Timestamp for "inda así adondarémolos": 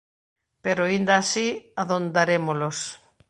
0.97-2.77